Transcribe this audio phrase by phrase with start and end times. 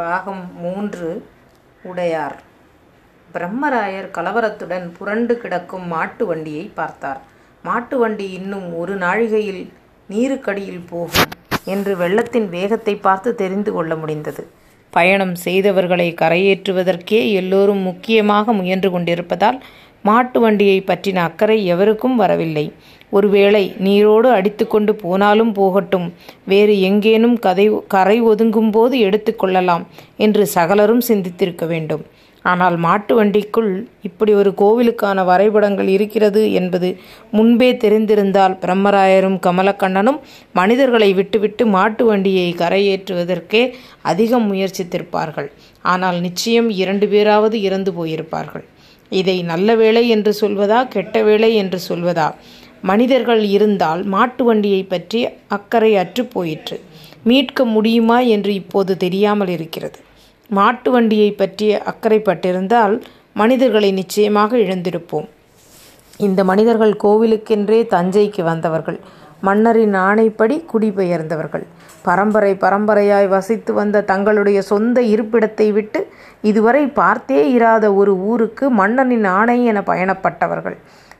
[0.00, 1.08] பாகம் மூன்று
[1.90, 2.36] உடையார்.
[3.34, 7.20] பிரம்மராயர் கலவரத்துடன் புரண்டு கிடக்கும் மாட்டு வண்டியை பார்த்தார்.
[7.64, 9.62] மாட்டு வண்டி இன்னும் ஒரு நாழிகையில்
[10.08, 11.30] நீருக்கடியில் போகும்
[11.64, 14.42] என்று வெள்ளத்தின் வேகத்தை பார்த்து தெரிந்து கொள்ள முடிந்தது.
[14.90, 19.58] பயணம் செய்தவர்களை கரையேற்றுவதற்கே எல்லோரும் முக்கியமாக முயன்று கொண்டிருப்பதால்
[20.02, 22.66] மாட்டு வண்டியை பற்றின அக்கறை எவருக்கும் வரவில்லை.
[23.16, 26.08] ஒருவேளை நீரோடு அடித்துக்கொண்டு போனாலும் போகட்டும்.
[26.52, 29.86] வேறு எங்கேனும் கதை கரை ஒதுங்கும் போது எடுத்துக்கொள்ளலாம்
[30.26, 32.04] என்று சகலரும் சிந்தித்திருக்க வேண்டும்.
[32.44, 33.68] ஆனால் மாட்டு வண்டிக்குள்
[34.08, 36.88] இப்படி ஒரு கோவிலுக்கான வரைபடங்கள் இருக்கிறது என்பது
[37.36, 40.18] முன்பே தெரிந்திருந்தால் பிரம்மராயரும் கமலக்கண்ணனும்
[40.60, 43.62] மனிதர்களை விட்டுவிட்டு மாட்டு வண்டியை கரையேற்றுவதற்கே
[44.12, 45.48] அதிகம் முயற்சித்திருப்பார்கள்.
[45.92, 48.66] ஆனால் நிச்சயம் இரண்டு பேராவது இறந்து போயிருப்பார்கள்.
[49.12, 52.28] இதை நல்ல வேலை என்று சொல்வதா கெட்ட வேலை என்று சொல்வதா?
[52.82, 55.20] மனிதர்கள் இருந்தால் மாட்டு வண்டியை பற்றி
[55.56, 56.76] அக்கறை அற்று போயிற்று.
[57.22, 59.98] மீட்க முடியுமா என்று இப்போது தெரியாமல் இருக்கிறது.
[60.50, 62.94] மாட்டு வண்டியை பற்றி அக்கறைப்பட்டிருந்தால்
[63.32, 65.28] மனிதர்களை நிச்சயமாக இழந்திருப்போம்.
[66.18, 68.98] இந்த மனிதர்கள் கோவிலுக்கென்றே தஞ்சைக்கு வந்தவர்கள்.
[69.40, 71.64] மன்னரின் ஆணைப்படி குடிபெயர்ந்தவர்கள்.
[72.02, 76.00] பரம்பரை பரம்பரையாய் வசித்து வந்த தங்களுடைய சொந்த இருப்பிடத்தை விட்டு
[76.50, 80.76] இதுவரை பார்த்தே இராத ஒரு ஊருக்கு மன்னனின் ஆணை என பயணப்பட்டவர்கள்.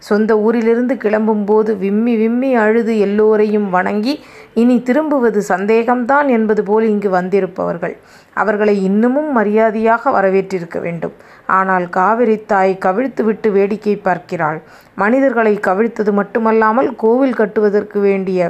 [0.08, 4.14] சொந்த ஊரிலிருந்து கிளம்பும்போது விம்மி விம்மி அழுது எல்லோரையும் வணங்கி
[4.61, 7.95] இனி திரும்புவது சந்தேகம்தான் என்பது போல் இங்கு வந்திருப்பவர்கள்.
[8.36, 11.14] அவர்களை இன்னமும் மரியாதையாக வரவேற்றிருக்க வேண்டும்.
[11.58, 14.61] ஆனால் காவிரி தாய் கவிழ்த்துவிட்டு வேடிக்கை பார்க்கிறாள்.
[14.95, 18.41] மனிதர்களை கவிழ்த்தது மட்டுமல்லாமல் கோவில் கட்டுவதற்கு வேண்டிய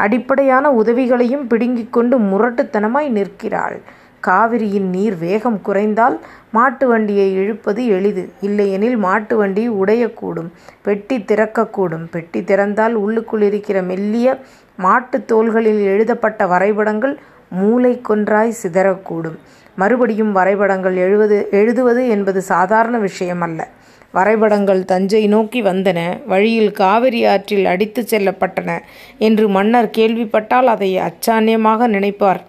[0.00, 3.76] அடிப்படையான உதவிகளையும் பிடுங்கிக் கொண்டு முரட்டுத்தனமாய் நிற்கிறாள்.
[4.26, 6.16] காவிரியின் நீர் வேகம் குறைந்தால்
[6.50, 8.24] மாட்டு வண்டியை இழுப்பது எளிது.
[8.40, 10.50] இல்லையெனில் மாட்டு வண்டி உடையக்கூடும்
[10.82, 12.06] பெட்டி திறக்கக்கூடும்.
[12.10, 14.38] பெட்டி திறந்தால் உள்ளுக்குள் இருக்கிற மெல்லிய
[14.76, 17.18] மாட்டுத் தோள்களில் எழுதப்பட்ட வரைபடங்கள்
[17.50, 19.38] மூளை கொன்றாய் சிதறக்கூடும்.
[19.76, 23.60] மறுபடியும் வரைபடங்கள் எழுவது எழுதுவது என்பது சாதாரண விஷயமல்ல.
[24.12, 28.70] வரைபடங்கள் தஞ்சை நோக்கி வந்தன வழியில் காவிரி ஆற்றில் அடித்து செல்லப்பட்டன
[29.18, 32.40] என்று மன்னர் கேள்விப்பட்டால் அதை அச்சான்யமாக நினைப்பார்.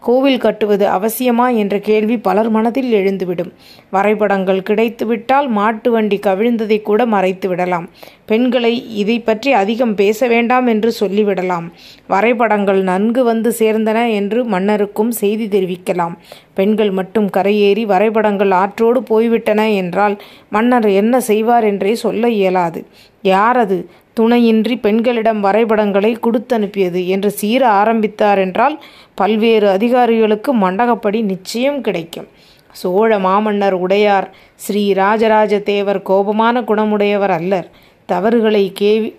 [0.00, 3.50] கோவில் கட்டுவது அவசியமா என்ற கேள்வி பலர் மனதில் எழுந்துவிடும்.
[3.90, 7.86] வரைபடங்கள் கிடைத்துவிட்டால் மாட்டு வண்டி கவிழ்ந்ததை கூட மறைத்து விடலாம்
[8.26, 11.66] பெண்களை இதை பற்றி அதிகம் பேச வேண்டாம் என்று சொல்லிவிடலாம்.
[12.08, 16.14] வரைபடங்கள் நன்கு வந்து சேர்ந்தன என்று மன்னருக்கும் செய்தி தெரிவிக்கலாம்.
[16.54, 20.16] பெண்கள் மட்டும் கரையேறி வரைபடங்கள் ஆற்றோடு போய்விட்டன என்றால்
[20.48, 22.82] மன்னர் என்ன செய்வார் என்றே சொல்ல இயலாது.
[23.24, 23.78] யார் அது?
[24.18, 28.76] துணையின்றி பெண்களிடம் வரைபடங்களை கொடுத்தனுப்பியது என்று சீர ஆரம்பித்தார் என்றால்
[29.20, 32.28] பல்வேறு அதிகாரிகளுக்கு மண்டகப்படி நிச்சயம் கிடைக்கும்.
[32.74, 34.26] சோழ மாமன்னர் உடையார்
[34.64, 37.70] ஸ்ரீ ராஜராஜ தேவர் கோபமான குணமுடையவர் அல்லர்.
[38.08, 39.10] தவறுகளை கேவி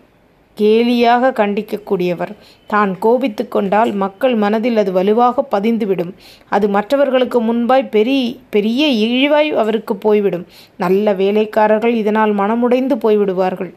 [0.58, 2.32] கேலியாக கண்டிக்கக்கூடியவர்.
[2.72, 6.12] தான் கோபித்து கொண்டால் மக்கள் மனதில் அது வலுவாக பதிந்துவிடும்.
[6.56, 8.24] அது மற்றவர்களுக்கு முன்பாய் பெரிய
[8.56, 10.46] பெரிய இழிவாய் அவருக்கு போய்விடும்.
[10.84, 13.72] நல்ல வேலைக்காரர்கள் இதனால் மனமுடைந்து போய்விடுவார்கள்.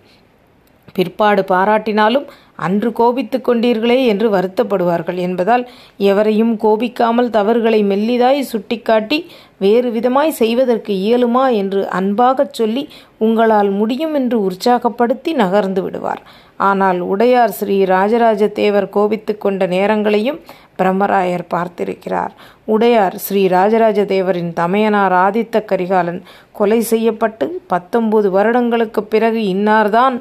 [0.93, 2.27] பிற்பாடு பாராட்டினாலும்
[2.65, 5.65] அன்று கோபித்து கொண்டீர்களே என்று வருத்தப்படுவார்கள் என்பதால்
[6.11, 9.19] எவரையும் கோபிக்காமல் தவறுகளை மெல்லிதாய் சுட்டிக்காட்டி
[9.59, 12.85] வேறு விதமாய் செய்வதற்கு இயலுமா என்று அன்பாகச் சொல்லி
[13.19, 16.23] உங்களால் முடியும் என்று உற்சாகப்படுத்தி நகர்ந்து விடுவார்.
[16.57, 20.41] ஆனால் உடையார் ஸ்ரீ ராஜராஜ தேவர் கோபித்து கொண்ட நேரங்களையும்
[20.79, 22.33] பிரம்மராயர் பார்த்திருக்கிறார்.
[22.65, 26.21] உடையார் ஸ்ரீ ராஜராஜ தேவரின் தமையனார் ஆதித்த கரிகாலன்
[26.53, 30.17] கொலை செய்யப்பட்டு பத்தொன்பது வருடங்களுக்கு பிறகு இன்னார்தான்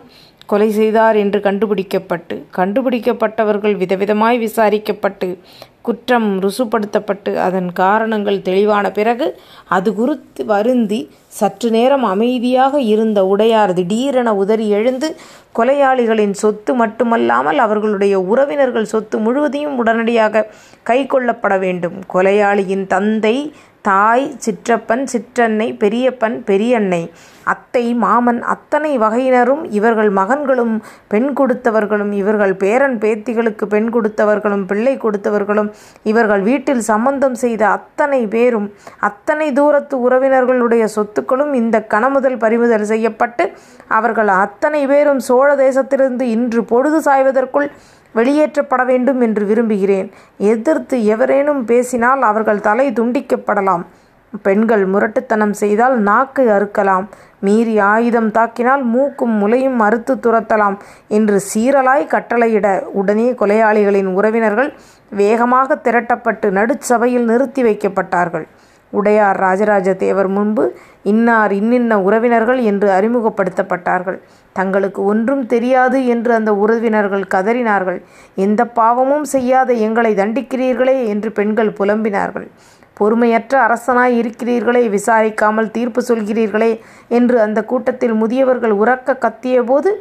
[0.52, 5.28] கொலை செய்தார் என்று கண்டுபிடிக்கப்பட்டு கண்டுபிடிக்கப்பட்டவர்கள் விதவிதமாய் விசாரிக்கப்பட்டு
[5.82, 9.28] குற்றம் ருசுப்படுத்தப்பட்டு அதன் காரணங்கள் தெளிவான பிறகு
[9.68, 11.00] அது குறித்து வருந்தி
[11.32, 15.10] சற்று நேரம் அமைதியாக இருந்த உடையார் திடீரென உதறி எழுந்து
[15.56, 20.46] கொலையாளிகளின் சொத்து மட்டுமல்லாமல் அவர்களுடைய உறவினர்கள் சொத்து முழுவதையும் உடனடியாக
[20.84, 21.98] கை கொள்ளப்பட வேண்டும்.
[22.14, 23.36] கொலையாளியின் தந்தை
[23.82, 27.04] தாய் சிற்றப்பன் சிற்றன்னை பெரியப்பன் பெரியன்னை
[27.44, 30.76] அத்தை மாமன் அத்தனை வகையினரும் இவர்கள் மகன்களும்
[31.08, 35.70] பெண் கொடுத்தவர்களும் இவர்கள் பேரன் பேத்திகளுக்கு பெண் கொடுத்தவர்களும் பிள்ளை கொடுத்தவர்களும்
[36.04, 38.68] இவர்கள் வீட்டில் சம்பந்தம் செய்த அத்தனை பேரும்
[39.00, 43.46] அத்தனை தூரத்து உறவினர்களுடைய சொத்துக்களும் இந்த கணமுதல் பறிமுதல் செய்யப்பட்டு
[43.88, 47.70] அவர்கள் அத்தனை பேரும் சோழ தேசத்திலிருந்து இன்று பொழுது சாய்வதற்குள்
[48.16, 50.08] வெளியேற்றப்பட வேண்டும் என்று விரும்புகிறேன்.
[50.38, 53.84] எதிர்த்து எவரேனும் பேசினால் அவர்கள் தலை துண்டிக்கப்படலாம்.
[54.46, 57.06] பெண்கள் முரட்டுத்தனம் செய்தால் நாக்கை அறுக்கலாம்.
[57.40, 60.78] மீறி ஆயுதம் தாக்கினால் மூக்கும் முலையும் அறுத்து துரத்தலாம்
[61.18, 62.68] என்று சீரலாய் கட்டளையிட
[63.02, 64.70] உடனே கொலையாளிகளின் உறவினர்கள்
[65.22, 68.46] வேகமாக திரட்டப்பட்டு நடுச்சபையில் நிறுத்தி வைக்கப்பட்டார்கள்.
[68.94, 70.64] உடையார் ராஜராஜ தேவர் முன்பு
[71.12, 74.18] இன்னார் இன்னின்ன உறவினர்கள் என்று அறிமுகப்படுத்தப்பட்டார்கள்.
[74.54, 78.00] தங்களுக்கு ஒன்றும் தெரியாது என்று அந்த உறவினர்கள் கதறினார்கள்.
[78.36, 82.48] எந்த பாவமும் செய்யாத எங்களை தண்டிக்கிறீர்களே என்று பெண்கள் புலம்பினார்கள்.
[82.98, 86.72] பொறுமையற்ற அரசனாய் இருக்கிறீர்களே விசாரிக்காமல் தீர்ப்பு சொல்கிறீர்களே
[87.10, 89.92] என்று அந்த கூட்டத்தில் முதியவர்கள் உறக்க கத்தியபோது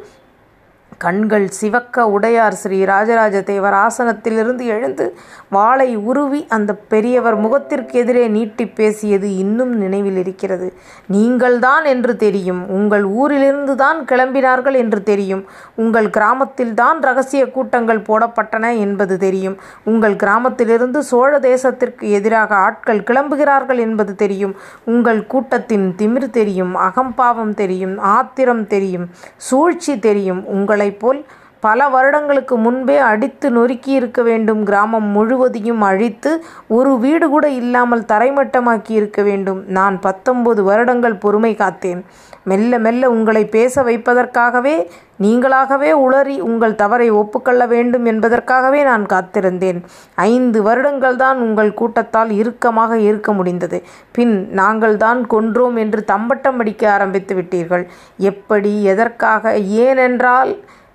[1.03, 5.05] கண்கள் சிவக்க உடையார் ஸ்ரீ ராஜராஜ தேவர் ஆசனத்திலிருந்து எழுந்து
[5.49, 10.67] வாளை உருவி அந்த பெரியவர் முகத்திற்கு எதிரே நீட்டி பேசியது இன்னும் நினைவில் இருக்கிறது.
[11.07, 12.61] நீங்கள்தான் என்று தெரியும்.
[12.69, 15.43] உங்கள் ஊரிலிருந்து தான் கிளம்பினார்கள் என்று தெரியும்.
[15.75, 19.57] உங்கள் கிராமத்தில் தான் ரகசிய கூட்டங்கள் போடப்பட்டன என்பது தெரியும்.
[19.83, 24.55] உங்கள் கிராமத்திலிருந்து சோழ தேசத்திற்கு எதிராக ஆட்கள் கிளம்புகிறார்கள் என்பது தெரியும்.
[24.85, 26.75] உங்கள் கூட்டத்தின் திமிர் தெரியும்.
[26.87, 27.97] அகம்பாவம் தெரியும்.
[28.17, 29.07] ஆத்திரம் தெரியும்.
[29.49, 30.43] சூழ்ச்சி தெரியும்.
[30.57, 31.21] உங்களை போல்
[31.59, 34.63] பல வருடங்களுக்கு முன்பே அடித்து நொறுக்கி இருக்க வேண்டும்.
[34.63, 36.31] கிராமம் முழுவதையும் அழித்து
[36.67, 39.63] ஒரு வீடு கூட இல்லாமல் தரைமட்டமாக்கி இருக்க வேண்டும்.
[39.67, 42.01] நான் பத்தொன்பது வருடங்கள் பொறுமை காத்தேன்.
[42.43, 44.75] மெல்ல மெல்ல உங்களை பேச வைப்பதற்காகவே
[45.19, 49.79] நீங்களாகவே உளறி உங்கள் தவறை ஒப்புக்கொள்ள வேண்டும் என்பதற்காகவே நான் காத்திருந்தேன்.
[50.15, 53.83] ஐந்து வருடங்கள் தான் உங்கள் கூட்டத்தால் இறுக்கமாக இருக்க முடிந்தது.
[54.11, 57.85] பின் நாங்கள் தான் கொன்றோம் என்று தம்பட்டம் அடிக்க ஆரம்பித்து விட்டீர்கள்.
[58.17, 60.53] எப்படி எதற்காக ஏனென்றால்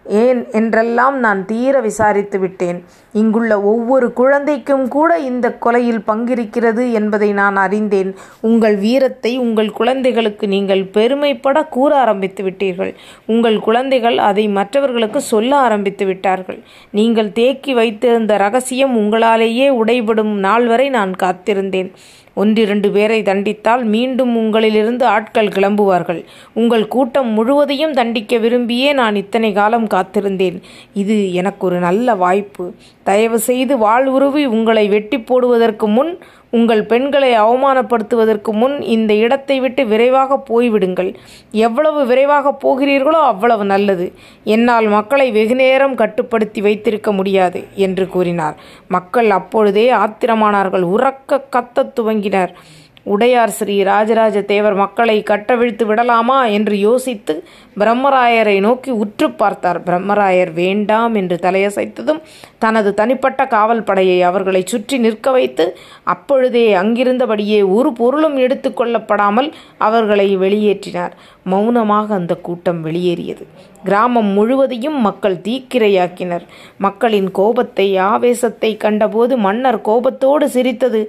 [0.09, 2.85] ஏன் என்றெல்லாம் நான் தீர விசாரித்து விட்டேன்.
[3.13, 8.15] இங்குள்ள ஒவ்வொரு குழந்தைக்கும் கூட இந்த கொலையில் பங்கிருக்கிறது என்பதை நான் அறிந்தேன்.
[8.41, 12.95] உங்கள் வீரத்தை உங்கள் குழந்தைகளுக்கு நீங்கள் பெருமைப்பட கூற ஆரம்பித்து விட்டீர்கள்.
[13.27, 16.63] உங்கள் குழந்தைகள் அதை மற்றவர்களுக்கு சொல்ல ஆரம்பித்து விட்டார்கள்.
[16.91, 21.91] நீங்கள் தேக்கி வைத்திருந்த ரகசியம் உங்களாலேயே உடைபடும் நாள் வரை நான் காத்திருந்தேன்.
[22.41, 26.21] ஒன்றிரண்டு பேரை தண்டித்தால் மீண்டும் உங்களிலிருந்து ஆட்கள் கிளம்புவார்கள்.
[26.53, 30.59] உங்கள் கூட்டம் முழுவதையும் தண்டிக்க விரும்பியே நான் இத்தனை காலம் காத்திருந்தேன்.
[30.95, 32.67] இது எனக்கு ஒரு நல்ல வாய்ப்பு.
[33.03, 36.13] தயவு செய்து வாழ்வுருவி உங்களை வெட்டி போடுவதற்கு முன்
[36.51, 41.15] உங்கள் பெண்களை அவமானப்படுத்துவதற்கு முன் இந்த இடத்தை விட்டு விரைவாக போய்விடுங்கள்.
[41.51, 44.13] எவ்வளவு விரைவாக போகிறீர்களோ அவ்வளவு நல்லது.
[44.45, 48.57] என்னால் மக்களை வெகுநேரம் கட்டுப்படுத்தி வைத்திருக்க முடியாது என்று கூறினார்.
[48.89, 50.83] மக்கள் அப்பொழுதே ஆத்திரமானார்கள்.
[50.83, 52.49] உறக்க கத்தத் துவங்கினர்.
[53.13, 57.35] உடையார் ஸ்ரீ ராஜராஜ தேவர் மக்களை கட்டவிழ்த்து விடலாமா என்று யோசித்து
[57.81, 59.79] பிரம்மராயரை நோக்கி உற்று பார்த்தார்.
[59.87, 62.21] பிரம்மராயர் வேண்டாம் என்று தலையசைத்ததும்
[62.59, 65.67] தனது தனிப்பட்ட காவல் படையை அவர்களை சுற்றி நிற்க வைத்து
[66.15, 69.51] அப்பொழுதே அங்கிருந்தபடியே ஒரு பொருளும் எடுத்து கொள்ளப்படாமல்
[69.89, 71.15] அவர்களை வெளியேற்றினார்.
[71.45, 73.47] மௌனமாக அந்த கூட்டம் வெளியேறியது.
[73.85, 76.45] கிராமம் முழுவதையும் மக்கள் தீக்கிரையாக்கினர்.
[76.79, 81.03] மக்களின் கோபத்தை ஆவேசத்தை கண்டபோது மன்னர் கோபத்தோடு சிரித்தது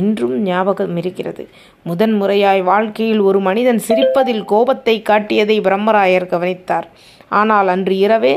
[0.00, 1.44] இன்றும் ஞாபகம் இருக்கிறது.
[1.88, 6.88] முதன் முறையாய் வாழ்க்கையில் ஒரு மனிதன் சிரிப்பதில் கோபத்தை காட்டியதை பிரம்மராயர் கவனித்தார்.
[7.40, 8.34] ஆனால் அன்று இரவே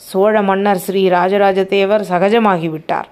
[0.00, 3.10] சோழ மன்னர் ஸ்ரீ ராஜராஜ தேவர் சகஜமாகிவிட்டார்.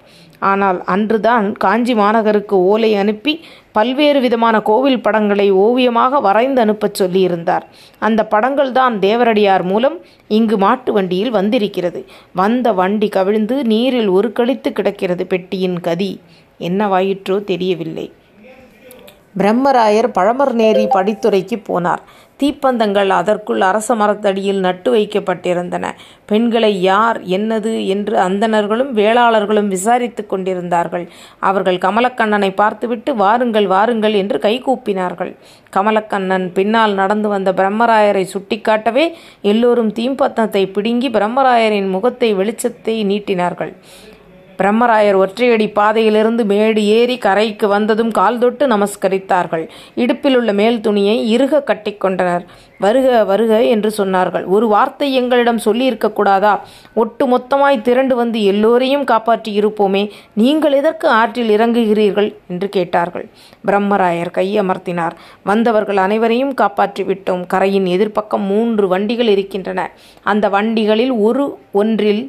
[0.49, 3.33] ஆனால் அன்றுதான் காஞ்சி மாநகருக்கு ஓலை அனுப்பி
[3.77, 7.65] பல்வேறு விதமான கோவில் படங்களை ஓவியமாக வரைந்து அனுப்பச் சொல்லியிருந்தார்.
[8.07, 9.97] அந்த படங்கள் தான் தேவரடியார் மூலம்
[10.37, 12.01] இங்கு மாட்டு வண்டியில் வந்திருக்கிறது.
[12.41, 16.11] வந்த வண்டி கவிழ்ந்து நீரில் ஒரு கழித்து கிடக்கிறது பெட்டியின் கதி.
[16.59, 18.07] என்னவாயிற்றோ தெரியவில்லை.
[19.39, 22.01] பிரம்மராயர் பழமர்நேரி படித்துறைக்கு போனார்.
[22.39, 25.85] தீப்பந்தங்கள் அதற்குள் அரச மரத்தடியில் நட்டு வைக்கப்பட்டிருந்தன.
[26.29, 31.05] பெண்களை யார் என்னது என்று அந்தணர்களும் வேளாளர்களும் விசாரித்து கொண்டிருந்தார்கள்.
[31.49, 35.33] அவர்கள் கமலக்கண்ணனை பார்த்துவிட்டு வாருங்கள் வாருங்கள் என்று கைகூப்பினார்கள்
[35.77, 39.05] கமலக்கண்ணன் பின்னால் நடந்து வந்த பிரம்மராயரை சுட்டிக்காட்டவே
[39.51, 43.73] எல்லோரும் தீம்பத்தத்தை பிடுங்கி பிரம்மராயரின் முகத்தை வெளிச்சத்தை நீட்டினார்கள்.
[44.59, 49.63] பிரம்மராயர் ஒற்றையடி பாதையிலிருந்து மேடு ஏறி கரைக்கு வந்ததும் கால் தொட்டு நமஸ்கரித்தார்கள்.
[49.95, 52.45] இடுப்பில் உள்ள மேல் துணியை இறுக கட்டிக்கொண்டனர்
[52.77, 54.45] வருக வருக என்று சொன்னார்கள்.
[54.45, 56.51] ஒரு வார்த்தை எங்களிடம் சொல்லி இருக்கக்கூடாதா
[56.93, 60.03] ஒட்டு மொத்தமாய் திரண்டு வந்து எல்லோரையும் காப்பாற்றி இருப்போமே.
[60.33, 62.29] நீங்கள் எதற்கு ஆற்றில் இறங்குகிறீர்கள்?
[62.47, 63.25] என்று கேட்டார்கள்.
[63.67, 67.43] பிரம்மராயர் கையமர்த்தினார் வந்தவர்கள் அனைவரையும் காப்பாற்றி விட்டோம்.
[67.47, 69.91] கரையின் எதிர்ப்பக்கம் மூன்று வண்டிகள் இருக்கின்றன.
[70.23, 72.23] அந்த வண்டிகளில் ஒரு ஒன்றில்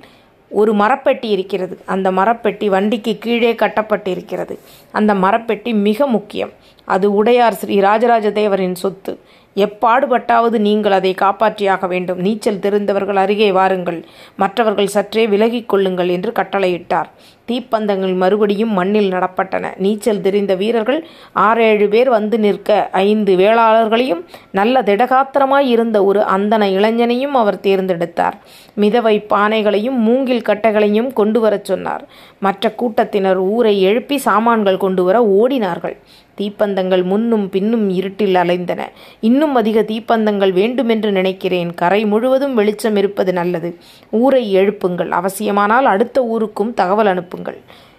[0.51, 1.79] ஒரு மரப்பெட்டி இருக்கிறது.
[1.87, 4.59] அந்த மரப்பெட்டி வண்டிக்கு கீழே கட்டப்பட்டிருக்கிறது.
[4.93, 6.51] அந்த மரப்பெட்டி மிக முக்கியம்.
[6.85, 9.19] அது உடையார் ஸ்ரீ ராஜராஜ தேவரின் சொத்து.
[9.57, 12.19] எப்பாடுபட்டாவது நீங்கள் அதை காப்பாற்றியாக வேண்டும்.
[12.19, 14.05] நீச்சல் தெரிந்தவர்கள் அருகே வாருங்கள்.
[14.37, 17.09] மற்றவர்கள் சற்றே விலகிக் கொள்ளுங்கள் என்று கட்டளையிட்டார்.
[17.51, 19.73] தீப்பந்தங்கள் மறுபடியும் மண்ணில் நடப்பட்டன.
[19.77, 27.37] நீச்சல் தெரிந்த வீரர்கள் ஆறேழு பேர் வந்து நிற்க ஐந்து வேளாளர்களையும் நல்ல திடகாத்திரமாய் இருந்த ஒரு அந்தன இளைஞனையும்
[27.43, 28.33] அவர் தேர்ந்தெடுத்தார்.
[28.77, 32.05] மிதவை பானைகளையும் மூங்கில் கட்டைகளையும் கொண்டு வரச் சொன்னார்.
[32.39, 35.97] மற்ற கூட்டத்தினர் ஊரை எழுப்பி சாமான்கள் கொண்டு வர ஓடினார்கள்.
[36.41, 38.81] தீப்பந்தங்கள் முன்னும் பின்னும் இருட்டில் அலைந்தன.
[39.21, 41.75] இன்னும் அதிக தீப்பந்தங்கள் வேண்டுமென்று நினைக்கிறேன்.
[41.75, 43.79] கரை முழுவதும் வெளிச்சம் இருப்பது நல்லது.
[44.11, 45.11] ஊரை எழுப்புங்கள்.
[45.11, 47.40] அவசியமானால் அடுத்த ஊருக்கும் தகவல் அனுப்புங்கள்.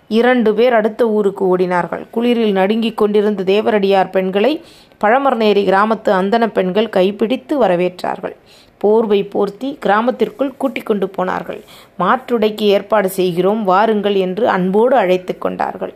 [0.08, 2.04] இரண்டு பேர் அடுத்த ஊருக்கு ஓடினார்கள்.
[2.16, 4.62] குளிரில் நடுங்கிக் கொண்டிருந்த தேவரடியார் பெண்களை
[5.04, 8.36] பழமர்நேரி கிராமத்து அந்தன பெண்கள் கைப்பிடித்து வரவேற்றார்கள்.
[8.78, 11.62] போர்வை போர்த்தி கிராமத்திற்குள் கூட்டிக் கொண்டு போனார்கள்.
[12.00, 15.94] மாற்றுடைக்கு ஏற்பாடு செய்கிறோம் வாருங்கள் என்று அன்போடு அழைத்து கொண்டார்கள்.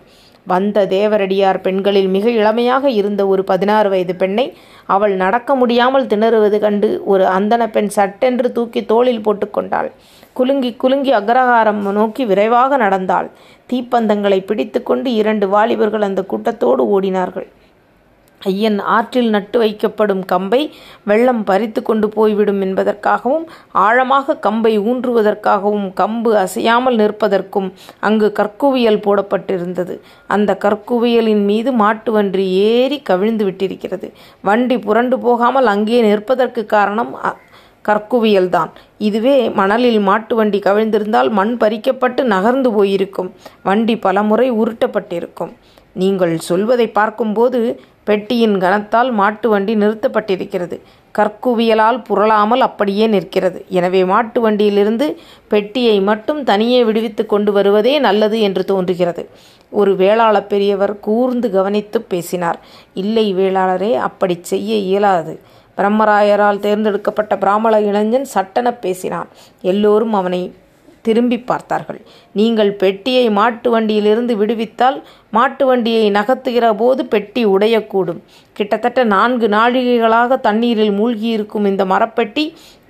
[0.47, 4.53] வந்த தேவரடியார் பெண்களில் மிக இளமையாக இருந்த ஒரு பதினாறு வயது பெண்ணை
[4.85, 9.89] அவள் நடக்க முடியாமல் திணறுவது கண்டு ஒரு அந்தன பெண் சட்டென்று தூக்கி தோளில் போட்டுக்கொண்டாள்
[10.37, 13.27] குலுங்கி குலுங்கி அக்ரஹாரம் நோக்கி விரைவாக நடந்தாள்.
[13.69, 17.47] தீப்பந்தங்களை பிடித்துக்கொண்டு இரண்டு வாலிபர்கள் அந்த கூட்டத்தோடு ஓடினார்கள்.
[18.41, 20.59] ஐயன் ஆற்றில் நட்டு வைக்கப்படும் கம்பை
[21.09, 23.45] வெள்ளம் பறித்து கொண்டு போய்விடும் என்பதற்காகவும்
[23.85, 27.69] ஆழமாக கம்பை ஊன்றுவதற்காகவும் கம்பு அசையாமல் நிற்பதற்கும்
[28.07, 29.95] அங்கு கற்குவியல் போடப்பட்டிருந்தது.
[30.35, 34.09] அந்த கற்குவியலின் மீது மாட்டு வண்டி ஏறி கவிழ்ந்து விட்டிருக்கிறது.
[34.49, 37.13] வண்டி புரண்டு போகாமல் அங்கே நிற்பதற்கு காரணம்
[37.87, 38.71] கற்குவியல்தான்.
[39.07, 43.31] இதுவே மணலில் மாட்டு வண்டி கவிழ்ந்திருந்தால் மண் பறிக்கப்பட்டு நகர்ந்து போயிருக்கும்.
[43.63, 45.53] வண்டி பலமுறை உருட்டப்பட்டிருக்கும்.
[45.93, 47.59] நீங்கள் சொல்வதை பார்க்கும்போது
[48.03, 50.77] பெட்டியின் கனத்தால் மாட்டு வண்டி நிறுத்தப்பட்டிருக்கிறது.
[51.15, 53.59] கற்குவியலால் புரளாமல் அப்படியே நிற்கிறது.
[53.69, 55.07] எனவே மாட்டு வண்டியிலிருந்து
[55.47, 59.23] பெட்டியை மட்டும் தனியே விடுவித்து கொண்டு வருவதே நல்லது என்று தோன்றுகிறது.
[59.71, 62.59] ஒரு வேளாள பெரியவர் கூர்ந்து கவனித்து பேசினார்.
[62.93, 65.35] இல்லை வேளாளரே அப்படி செய்ய இயலாது.
[65.77, 69.27] பிரம்மராயரால் தேர்ந்தெடுக்கப்பட்ட பிராமண இளைஞன் சட்டென பேசினான்.
[69.61, 70.53] எல்லோரும் அவனை
[71.07, 72.01] திரும்பி பார்த்தார்கள்.
[72.39, 74.97] நீங்கள் பெட்டியை மாட்டு வண்டியிலிருந்து விடுவித்தால்
[75.37, 78.19] மாட்டு வண்டியை நகர்த்துகிற போது பெட்டி உடையக்கூடும்.
[78.57, 82.45] கிட்டத்தட்ட நான்கு நாழிகைகளாக தண்ணீரில் மூழ்கியிருக்கும் இந்த மரப்பெட்டி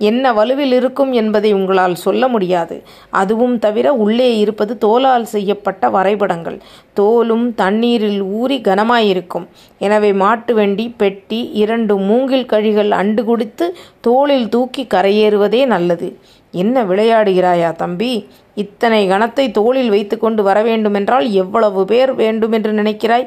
[0.08, 2.76] என்ன வலுவில் இருக்கும் என்பதை உங்களால் சொல்ல முடியாது.
[3.20, 6.58] அதுவும் தவிர உள்ளே இருப்பது தோலால் செய்யப்பட்ட வரைபடங்கள்.
[7.00, 9.48] தோலும் தண்ணீரில் ஊறி கனமாயிருக்கும்.
[9.86, 13.68] எனவே மாட்டு வண்டி பெட்டி இரண்டு மூங்கில் கழிகள் அண்டு குடித்து
[14.08, 16.10] தோளில் தூக்கி கரையேறுவதே நல்லது.
[16.64, 18.12] என்ன விளையாடுகிறாயா தம்பி?
[18.62, 23.26] இத்தனை கணத்தை தோளில் வைத்துக்கொண்டு வர வேண்டுமென்றால் எவ்வளவு பேர் வேண்டுமென்று நினைக்கிறாய்?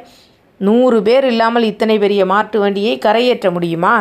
[0.59, 3.93] நூறு பேர் இல்லாமல் இத்தனை பெரிய மாட்டு வண்டியை கரையேற்ற முடியுமா?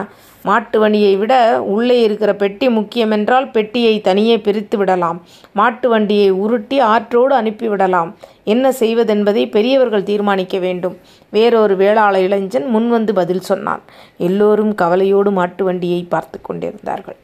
[0.45, 1.35] மாட்டு வண்டியை விட
[1.75, 5.19] உள்ளே இருக்கிற பெட்டி முக்கியமென்றால் பெட்டியை தனியே பிரித்து விடலாம்.
[5.53, 8.11] மாட்டு வண்டியை உருட்டி ஆற்றோடு அனுப்பிவிடலாம்
[8.55, 10.97] என்ன செய்வதென்பதை பெரியவர்கள் தீர்மானிக்க வேண்டும்.
[11.33, 13.83] வேறொரு வேளாள இளைஞன் முன்வந்து பதில் சொன்னான்.
[14.29, 17.19] எல்லோரும் கவலையோடு மாட்டு வண்டியை பார்த்து கொண்டிருந்தார்கள்.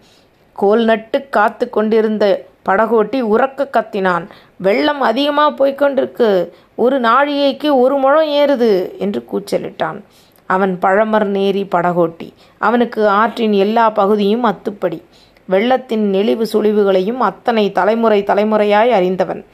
[0.55, 4.27] கோல் நட்டு காத்து கொண்டிருந்த படகோட்டி உறக்க கத்தினான்.
[4.57, 10.03] வெள்ளம் அதிகமாக போய்கொண்டிருக்கு ஒரு நாழிகைக்கு ஒரு முழம் ஏறுது என்று கூச்சலிட்டான்.
[10.47, 12.33] அவன் பழமர் நேரி படகோட்டி.
[12.59, 15.03] அவனுக்கு ஆற்றின் எல்லா பகுதியும் அத்துப்படி.
[15.49, 19.45] வெள்ளத்தின் நெளிவு சுழிவுகளையும் அத்தனை தலைமுறை தலைமுறையாய் அறிந்தவன்.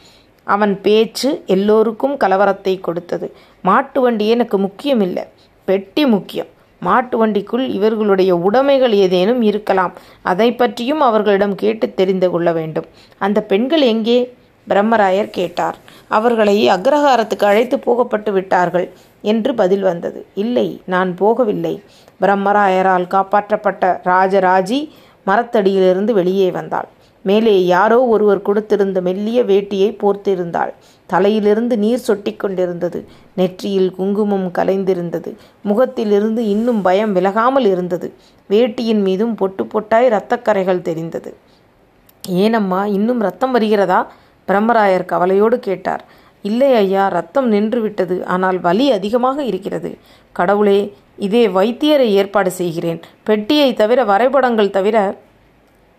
[0.45, 3.35] அவன் பேச்சு எல்லோருக்கும் கலவரத்தை கொடுத்தது.
[3.63, 5.25] மாட்டு வண்டி எனக்கு முக்கியமில்லை.
[5.65, 6.47] பெட்டி முக்கியம்.
[6.81, 9.93] மாட்டு வண்டிக்குள் இவர்களுடைய உடைமைகள் ஏதேனும் இருக்கலாம்.
[10.23, 12.87] அதை பற்றியும் அவர்களிடம் கேட்டு தெரிந்து கொள்ள வேண்டும்.
[13.19, 14.19] அந்த பெண்கள் எங்கே?
[14.69, 15.77] பிரம்மராயர் கேட்டார்.
[16.09, 18.89] அவர்களை அக்ரஹாரத்துக்கு அழைத்து போகப்பட்டு விட்டார்கள்
[19.23, 20.27] என்று பதில் வந்தது.
[20.35, 21.75] இல்லை நான் போகவில்லை.
[22.21, 24.81] பிரம்மராயரால் காப்பாற்றப்பட்ட ராஜராஜி
[25.27, 26.89] மரத்தடியிலிருந்து வெளியே வந்தாள்.
[27.23, 30.73] மேலே யாரோ ஒருவர் கொடுத்திருந்த மெல்லிய வேட்டியை போர்த்திருந்தாள்.
[31.07, 33.09] தலையிலிருந்து நீர் சொட்டி கொண்டிருந்தது.
[33.35, 35.35] நெற்றியில் குங்குமம் கலைந்திருந்தது.
[35.63, 38.13] முகத்திலிருந்து இன்னும் பயம் விலகாமல் இருந்தது.
[38.51, 41.37] வேட்டியின் மீதும் பொட்டு பொட்டாய் இரத்தக்கரைகள் தெரிந்தது.
[42.29, 44.01] ஏனம்மா இன்னும் ரத்தம் வருகிறதா?
[44.49, 46.05] பிரம்மராயர் கவலையோடு கேட்டார்.
[46.43, 49.99] இல்லை ஐயா ரத்தம் நின்று விட்டது ஆனால் வலி அதிகமாக இருக்கிறது.
[50.33, 53.01] கடவுளே இதே வைத்தியரை ஏற்பாடு செய்கிறேன்.
[53.25, 54.97] பெட்டியை தவிர வரைபடங்கள் தவிர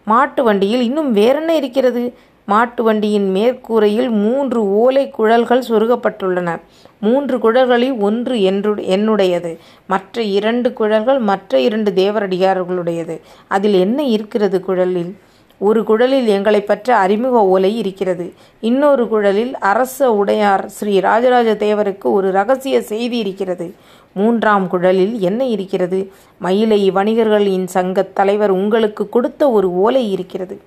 [0.05, 2.13] மாட்டு வண்டியில் இன்னும் வேறென்ன இருக்கிறது?
[2.45, 6.61] மாட்டு வண்டியின் மேற்கூரையில் மூன்று ஓலை குழல்கள் சொருகப்பட்டுள்ளன.
[6.99, 9.57] மூன்று குழல்களில் ஒன்று என்று என்னுடையது.
[9.87, 13.21] மற்ற இரண்டு குழல்கள் மற்ற இரண்டு தேவரடிகாரர்களுடையது.
[13.47, 15.15] அதில் என்ன இருக்கிறது குழலில்?
[15.57, 18.33] ஒரு குழலில் எங்களை பற்ற அறிமுக ஓலை இருக்கிறது.
[18.59, 23.73] இன்னொரு குழலில் அரச உடையார் ஸ்ரீ ராஜராஜ தேவருக்கு ஒரு ரகசிய செய்தி இருக்கிறது.
[24.13, 26.11] மூன்றாம் குழலில் என்ன இருக்கிறது?
[26.37, 30.61] மயிலை வணிகர்களின் சங்கத் தலைவர் உங்களுக்கு கொடுத்த ஒரு ஓலை இருக்கிறது.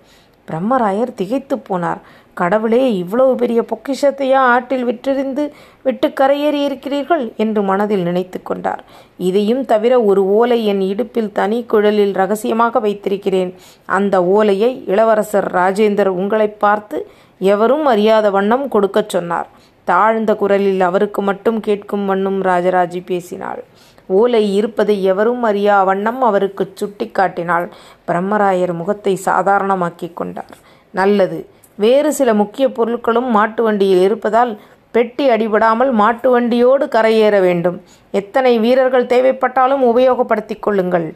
[0.51, 2.01] பிரம்மராயர் திகைத்து போனார்.
[2.35, 5.51] கடவுளே இவ்வளவு பெரிய பொக்கிஷத்தையா ஆட்டில் விற்றிருந்து
[5.83, 7.33] விட்டு கரையேறி இருக்கிறீர்கள்?
[7.37, 8.85] என்று மனதில் நினைத்து கொண்டார்.
[9.19, 13.55] இதையும் தவிர ஒரு ஓலை என் இடுப்பில் தனி குழலில் ரகசியமாக வைத்திருக்கிறேன்.
[13.85, 17.09] அந்த ஓலையை இளவரசர் ராஜேந்தர் உங்களை பார்த்து
[17.39, 19.49] எவரும் அறியாத வண்ணம் கொடுக்கச் சொன்னார்.
[19.85, 23.65] தாழ்ந்த குரலில் அவருக்கு மட்டும் கேட்கும் வண்ணம் ராஜராஜி பேசினாள்.
[24.07, 27.73] ஓலை இருப்பதை எவரும் அறியா வண்ணம் அவருக்கு சுட்டி காட்டினாள்.
[28.09, 30.55] பிரம்மராயர் முகத்தை சாதாரணமாக்கி கொண்டார்.
[30.91, 31.47] நல்லது.
[31.77, 34.61] வேறு சில முக்கிய பொருட்களும் மாட்டு வண்டியில் இருப்பதால்
[34.91, 37.83] பெட்டி அடிபடாமல் மாட்டு வண்டியோடு கரையேற வேண்டும்.
[38.11, 41.15] எத்தனை வீரர்கள் தேவைப்பட்டாலும் உபயோகப்படுத்திக் கொள்ளுங்கள்.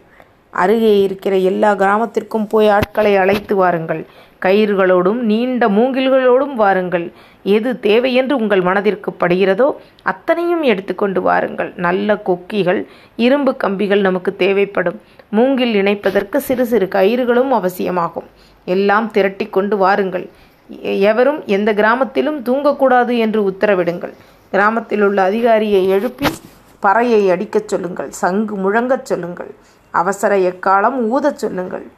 [0.51, 4.07] அருகே இருக்கிற எல்லா கிராமத்திற்கும் போய் ஆட்களை அழைத்து வாருங்கள்.
[4.43, 7.13] கயிறுகளோடும் நீண்ட மூங்கில்களோடும் வாருங்கள்.
[7.43, 11.73] எது தேவையென்று உங்கள் மனதிற்கு படுகிறதோ அத்தனையும் எடுத்துக்கொண்டு வாருங்கள்.
[11.77, 12.87] நல்ல கொக்கிகள்
[13.17, 15.01] இரும்பு கம்பிகள் நமக்கு தேவைப்படும்.
[15.31, 18.29] மூங்கில் இணைப்பதற்கு சிறு சிறு கயிறுகளும் அவசியமாகும்.
[18.65, 20.29] எல்லாம் திரட்டி கொண்டு வாருங்கள்.
[20.83, 24.13] எவரும் எந்த கிராமத்திலும் தூங்கக்கூடாது என்று உத்தரவிடுங்கள்.
[24.51, 26.27] கிராமத்தில் உள்ள அதிகாரியை எழுப்பி
[26.83, 28.11] பறையை அடிக்கச் சொல்லுங்கள்.
[28.11, 29.55] சங்கு முழங்கச் சொல்லுங்கள்.
[29.91, 31.91] அவசர எக்காலம் ஊதச் சொல்லுங்கள்.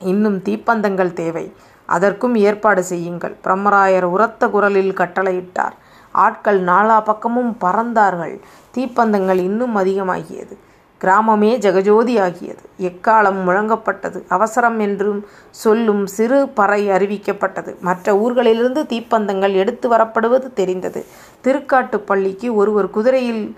[0.00, 1.52] இன்னும் தீப்பந்தங்கள் தேவை.
[1.86, 3.36] அதற்கும் ஏற்பாடு செய்யுங்கள்.
[3.44, 5.72] பிரம்மராயர் உரத்த குரலில் கட்டளையிட்டார்.
[6.12, 8.40] ஆட்கள் நாலா பக்கமும் பறந்தார்கள்.
[8.76, 10.56] தீப்பந்தங்கள் இன்னும் அதிகமாகியது.
[11.00, 14.24] கிராமமே ஜெகஜோதி ஆகியது எக்காலம் முழங்கப்பட்டது?
[14.28, 17.80] அவசரம் என்றும் சொல்லும் சிறு பறை அறிவிக்கப்பட்டது.
[17.80, 21.04] மற்ற ஊர்களிலிருந்து தீப்பந்தங்கள் எடுத்து வரப்படுவது தெரிந்தது.
[21.44, 23.56] திருக்காட்டுப்பள்ளிக்கு ஒருவர் குதிரையில்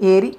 [0.00, 0.38] ஏறி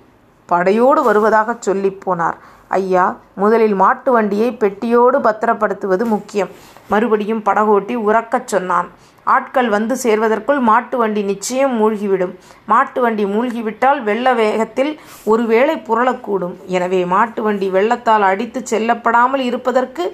[0.54, 2.38] படையோடு வருவதாக சொல்லி போனார்.
[2.80, 3.06] ஐயா
[3.42, 6.54] முதலில் மாட்டு வண்டியை பெட்டியோடு பத்திரப்படுத்துவது முக்கியம்
[6.92, 8.88] மறுபடியும் படகோட்டி உறக்கச் சொன்னான்.
[9.34, 12.34] ஆட்கள் வந்து சேர்வதற்குள் மாட்டு வண்டி நிச்சயம் மூழ்கிவிடும்.
[12.66, 16.56] மாட்டு வண்டி மூழ்கிவிட்டால் வெள்ள வேகத்தில் ஒருவேளை புரளக்கூடும்.
[16.66, 20.06] எனவே மாட்டு வண்டி வெள்ளத்தால் அடித்து செல்லப்படாமல் இருப்பதற்கு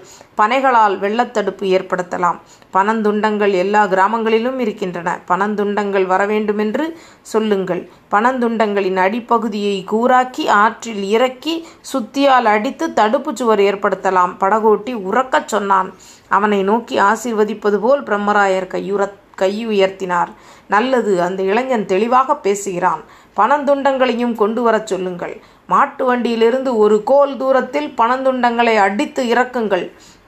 [0.41, 2.38] பனைகளால் வெள்ளத்தடுப்பு ஏற்படுத்தலாம்.
[2.74, 5.20] பனந்துண்டங்கள் எல்லா கிராமங்களிலும் இருக்கின்றன.
[5.27, 6.86] பனந்துண்டங்கள் வர வேண்டுமென்று
[7.22, 7.82] சொல்லுங்கள்.
[8.12, 14.34] பனந்துண்டங்களின் அடிப்பகுதியை கூராக்கி ஆற்றில் இறக்கி சுத்தியால் அடித்து தடுப்பு சுவர் ஏற்படுத்தலாம்.
[14.39, 15.89] படகோட்டி உறக்கச் சொன்னான்.
[16.38, 18.72] அவனை நோக்கி ஆசீர்வதிப்பது போல் பிரம்மராயர்
[19.41, 20.31] கை உயர்த்தினார்.
[20.74, 23.01] நல்லது அந்த இளைஞன் தெளிவாக பேசுகிறான்.
[23.39, 25.36] பணந்துண்டங்களையும் கொண்டு வரச் சொல்லுங்கள்.
[25.74, 29.86] மாட்டு வண்டியிலிருந்து ஒரு கோல் தூரத்தில் பணந்துண்டங்களை அடித்து இறக்குங்கள்.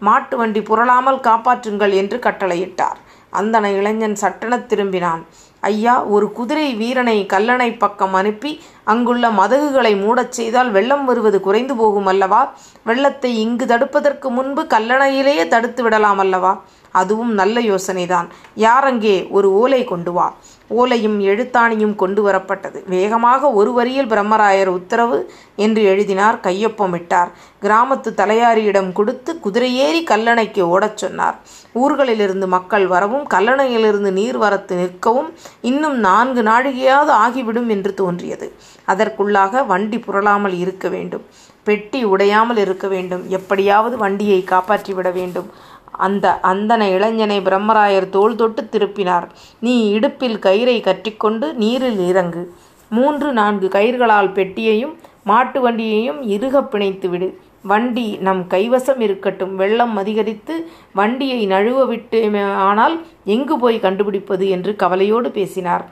[0.07, 2.99] மாட்டு வண்டி புரளாமல் காப்பாற்றுங்கள் என்று கட்டளையிட்டார்.
[3.39, 5.21] அந்தன இளைஞன் சட்டென திரும்பினான்.
[5.69, 8.51] ஐயா ஒரு குதிரை வீரனை கல்லணை பக்கம் அனுப்பி
[8.91, 12.41] அங்குள்ள மதகுகளை மூடச் செய்தால் வெள்ளம் வருவது குறைந்து போகும் அல்லவா?
[12.89, 16.53] வெள்ளத்தை இங்கு தடுப்பதற்கு முன்பு கல்லணையிலேயே தடுத்து விடலாம் அல்லவா?
[16.91, 18.27] அதுவும் நல்ல யோசனைதான்.
[18.55, 20.33] யாரங்கே ஒரு ஓலை கொண்டு வா.
[20.69, 22.83] ஓலையும் எழுத்தாணியும் கொண்டு வரப்பட்டது.
[22.87, 27.31] வேகமாக ஒரு வரியில் பிரம்மராயர் உத்தரவு என்று எழுதினார் கையொப்பமிட்டார்
[27.61, 31.37] கிராமத்து தலையாரியிடம் கொடுத்து குதிரையேறி கல்லணைக்கு ஓடச் சொன்னார்.
[31.75, 35.29] ஊர்களிலிருந்து மக்கள் வரவும் கல்லணையிலிருந்து நீர் வரத்து நிற்கவும்
[35.61, 38.53] இன்னும் நான்கு நாழிகையாவது ஆகிவிடும் என்று தோன்றியது.
[38.87, 41.25] அதற்குள்ளாக வண்டி புரளாமல் இருக்க வேண்டும்.
[41.63, 43.29] பெட்டி உடையாமல் இருக்க வேண்டும்.
[43.29, 45.49] எப்படியாவது வண்டியை காப்பாற்றிவிட வேண்டும்.
[45.91, 49.27] அந்த அந்தன இளைஞனை பிரம்மராயர் தோல் தொட்டு திருப்பினார்.
[49.59, 52.43] நீ இடுப்பில் கயிறை கற்றிக்கொண்டு நீரில் இறங்கு.
[52.89, 57.29] மூன்று நான்கு கயிர்களால் பெட்டியையும் மாட்டு வண்டியையும் இறுக பிணைத்து விடு.
[57.71, 59.55] வண்டி நம் கைவசம் இருக்கட்டும்.
[59.55, 60.53] வெள்ளம் அதிகரித்து
[60.93, 62.19] வண்டியை நழுவ விட்டு
[62.69, 62.95] ஆனால்
[63.35, 65.85] எங்கு போய் கண்டுபிடிப்பது என்று கவலையோடு பேசினார்.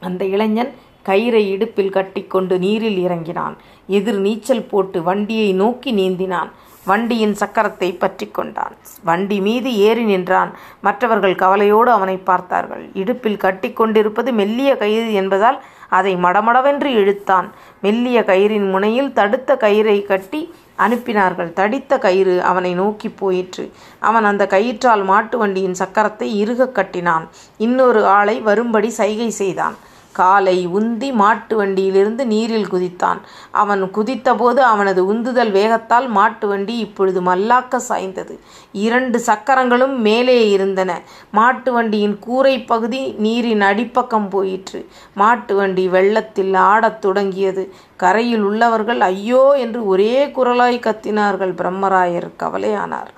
[0.00, 0.72] அந்த இளைஞன்
[1.08, 3.54] கயிறை இடுப்பில் கட்டிக்கொண்டு நீரில் இறங்கினான்.
[3.86, 6.50] எதிர் நீச்சல் போட்டு வண்டியை நோக்கி நீந்தினான்.
[6.86, 8.74] வண்டியின் சக்கரத்தை பற்றி கொண்டான்.
[9.08, 10.50] வண்டி மீது ஏறி நின்றான்.
[10.80, 12.84] மற்றவர்கள் கவலையோடு அவனை பார்த்தார்கள்.
[13.02, 15.60] இடுப்பில் கட்டி கொண்டிருப்பது மெல்லிய கயிறு என்பதால்
[15.98, 17.48] அதை மடமடவென்று இழுத்தான்.
[17.80, 20.42] மெல்லிய கயிறின் முனையில் தடுத்த கயிறை கட்டி
[20.78, 21.50] அனுப்பினார்கள்.
[21.52, 23.64] தடித்த கயிறு அவனை நோக்கி போயிற்று.
[24.08, 27.26] அவன் அந்த கயிற்றால் மாட்டு வண்டியின் சக்கரத்தை இறுக கட்டினான்.
[27.58, 29.76] இன்னொரு ஆளை வரும்படி சைகை செய்தான்.
[30.12, 33.20] காலை உந்தி மாட்டு வண்டியிலிருந்து நீரில் குதித்தான்.
[33.50, 38.38] அவன் குதித்தபோது அவனது உந்துதல் வேகத்தால் மாட்டு வண்டி இப்பொழுது மல்லாக்க சாய்ந்தது.
[38.72, 41.00] இரண்டு சக்கரங்களும் மேலே இருந்தன.
[41.30, 44.88] மாட்டு வண்டியின் கூரை பகுதி நீரின் அடிப்பக்கம் போயிற்று.
[45.14, 47.72] மாட்டு வண்டி வெள்ளத்தில் ஆடத் தொடங்கியது.
[47.96, 51.54] கரையில் உள்ளவர்கள் ஐயோ என்று ஒரே குரலாய் கத்தினார்கள்.
[51.54, 53.12] பிரம்மராயர் கவலையானார்.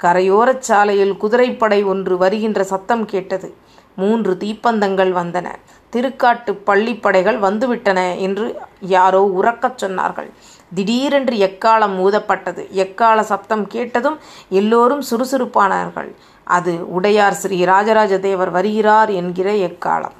[0.00, 3.54] கரையோரச் சாலையில் குதிரைப்படை ஒன்று வருகின்ற சத்தம் கேட்டது.
[4.00, 5.46] மூன்று தீப்பந்தங்கள் வந்தன.
[5.92, 8.44] திருக்காட்டு பள்ளிப்படைகள் வந்துவிட்டன என்று
[8.80, 10.30] யாரோ உறக்கச் சொன்னார்கள்.
[10.74, 12.62] திடீரென்று எக்காலம் ஊதப்பட்டது.
[12.70, 16.10] எக்கால சப்தம் கேட்டதும் எல்லோரும் சுறுசுறுப்பானார்கள்.
[16.44, 20.16] அது உடையார் ஸ்ரீ ராஜராஜ தேவர் வருகிறார் என்கிற எக்காலம்.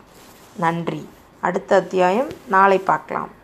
[0.56, 1.02] நன்றி.
[1.40, 2.30] அடுத்த அத்தியாயம்.
[2.46, 3.38] நாளை பார்க்கலாம்.